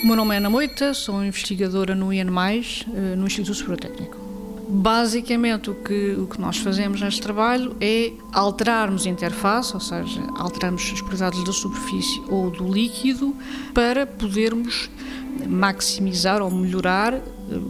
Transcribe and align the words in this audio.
O 0.00 0.06
meu 0.06 0.14
nome 0.14 0.32
é 0.32 0.38
Ana 0.38 0.48
Moita, 0.48 0.94
sou 0.94 1.24
investigadora 1.24 1.92
no 1.92 2.12
INMAIS, 2.12 2.86
eh, 2.94 3.16
no 3.16 3.26
Instituto 3.26 3.56
Superior 3.56 4.08
Basicamente, 4.68 5.70
o 5.70 5.74
que, 5.74 6.12
o 6.12 6.28
que 6.28 6.40
nós 6.40 6.56
fazemos 6.58 7.00
neste 7.00 7.20
trabalho 7.20 7.76
é 7.80 8.12
alterarmos 8.32 9.06
a 9.06 9.10
interface, 9.10 9.74
ou 9.74 9.80
seja, 9.80 10.22
alteramos 10.36 10.82
as 10.92 11.00
propriedades 11.00 11.42
da 11.42 11.52
superfície 11.52 12.22
ou 12.28 12.48
do 12.48 12.72
líquido 12.72 13.34
para 13.74 14.06
podermos 14.06 14.88
maximizar 15.48 16.40
ou 16.42 16.50
melhorar 16.50 17.14
eh, 17.14 17.22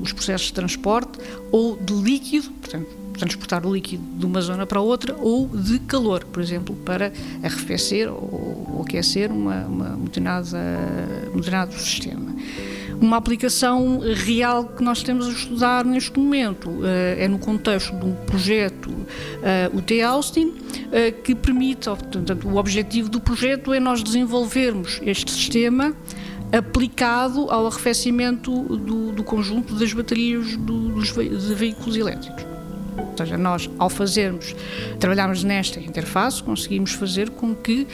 os 0.02 0.12
processos 0.12 0.48
de 0.48 0.52
transporte 0.52 1.18
ou 1.50 1.78
de 1.78 1.94
líquido, 1.94 2.50
portanto, 2.50 2.88
transportar 3.18 3.66
o 3.66 3.74
líquido 3.74 4.02
de 4.16 4.24
uma 4.24 4.40
zona 4.40 4.64
para 4.64 4.80
outra 4.80 5.16
ou 5.18 5.48
de 5.48 5.78
calor, 5.80 6.24
por 6.24 6.42
exemplo, 6.42 6.74
para 6.76 7.12
arrefecer 7.42 8.08
ou, 8.10 8.74
ou 8.74 8.82
aquecer 8.82 9.30
uma, 9.30 9.66
uma, 9.66 9.90
um, 9.96 10.04
determinado, 10.04 10.48
determinado 11.34 11.74
sistema. 11.74 12.17
Uma 13.00 13.16
aplicação 13.16 14.00
real 14.00 14.64
que 14.64 14.82
nós 14.82 15.04
temos 15.04 15.28
a 15.28 15.30
estudar 15.30 15.84
neste 15.84 16.18
momento 16.18 16.68
uh, 16.68 16.84
é 17.16 17.28
no 17.28 17.38
contexto 17.38 17.94
de 17.96 18.04
um 18.04 18.14
projeto, 18.26 18.90
uh, 18.90 19.76
o 19.76 19.80
T. 19.80 20.02
Austin, 20.02 20.46
uh, 20.48 21.22
que 21.22 21.32
permite, 21.32 21.84
portanto, 21.84 22.48
o 22.48 22.56
objetivo 22.56 23.08
do 23.08 23.20
projeto 23.20 23.72
é 23.72 23.78
nós 23.78 24.02
desenvolvermos 24.02 25.00
este 25.04 25.30
sistema 25.30 25.94
aplicado 26.50 27.50
ao 27.50 27.66
arrefecimento 27.68 28.50
do, 28.62 29.12
do 29.12 29.22
conjunto 29.22 29.74
das 29.74 29.92
baterias 29.92 30.56
do, 30.56 30.88
dos 30.88 31.12
de 31.12 31.54
veículos 31.54 31.96
elétricos. 31.96 32.44
Ou 32.96 33.16
seja, 33.16 33.38
nós, 33.38 33.70
ao 33.78 33.88
fazermos, 33.88 34.56
trabalharmos 34.98 35.44
nesta 35.44 35.78
interface, 35.78 36.42
conseguimos 36.42 36.92
fazer 36.92 37.30
com 37.30 37.54
que 37.54 37.86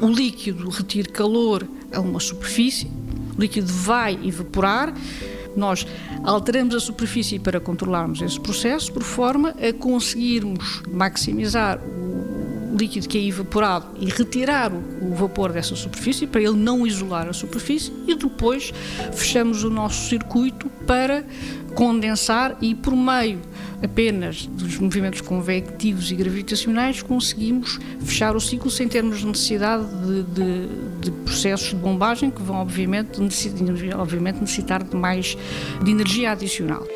o 0.00 0.06
líquido 0.06 0.68
retire 0.68 1.08
calor 1.08 1.66
a 1.92 2.00
uma 2.00 2.20
superfície 2.20 2.88
o 3.36 3.40
líquido 3.40 3.72
vai 3.72 4.18
evaporar, 4.24 4.92
nós 5.56 5.86
alteramos 6.22 6.74
a 6.74 6.80
superfície 6.80 7.38
para 7.38 7.58
controlarmos 7.58 8.20
esse 8.20 8.38
processo, 8.38 8.92
por 8.92 9.02
forma 9.02 9.50
a 9.50 9.72
conseguirmos 9.72 10.82
maximizar 10.90 11.80
o 11.80 12.76
líquido 12.76 13.08
que 13.08 13.16
é 13.16 13.22
evaporado 13.22 13.86
e 13.98 14.06
retirar 14.06 14.70
o 14.72 15.14
vapor 15.14 15.52
dessa 15.52 15.74
superfície, 15.74 16.26
para 16.26 16.42
ele 16.42 16.56
não 16.56 16.86
isolar 16.86 17.26
a 17.26 17.32
superfície, 17.32 17.92
e 18.06 18.14
depois 18.14 18.72
fechamos 19.14 19.64
o 19.64 19.70
nosso 19.70 20.08
circuito 20.08 20.68
para 20.86 21.24
condensar 21.74 22.56
e, 22.60 22.74
por 22.74 22.94
meio 22.94 23.40
apenas 23.82 24.46
dos 24.46 24.78
movimentos 24.78 25.20
convectivos 25.20 26.10
e 26.10 26.14
gravitacionais, 26.14 27.02
conseguimos 27.02 27.78
fechar 28.00 28.34
o 28.36 28.40
ciclo 28.40 28.70
sem 28.70 28.88
termos 28.88 29.22
necessidade 29.22 29.84
de, 29.84 30.22
de, 30.22 30.68
de 31.02 31.10
processos 31.24 31.70
de 31.70 31.76
bombagem 31.76 32.30
que 32.30 32.42
vão, 32.42 32.56
obviamente, 32.56 33.20
necessitar, 33.20 33.98
obviamente, 33.98 34.40
necessitar 34.40 34.82
de 34.82 34.96
mais 34.96 35.36
de 35.82 35.90
energia 35.90 36.32
adicional. 36.32 36.86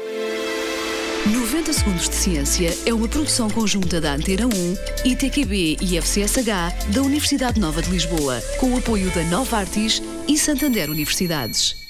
90 1.27 1.73
Segundos 1.75 2.09
de 2.09 2.15
Ciência 2.15 2.75
é 2.87 2.95
uma 2.95 3.07
produção 3.07 3.51
conjunta 3.51 4.01
da 4.01 4.15
Antena 4.15 4.47
1, 4.47 5.11
ITQB 5.11 5.77
e 5.83 5.99
FCSH 5.99 6.93
da 6.95 7.03
Universidade 7.03 7.61
Nova 7.61 7.83
de 7.83 7.91
Lisboa, 7.91 8.41
com 8.59 8.73
o 8.73 8.79
apoio 8.79 9.11
da 9.11 9.23
Nova 9.25 9.59
Artis 9.59 10.03
e 10.27 10.39
Santander 10.39 10.91
Universidades. 10.91 11.90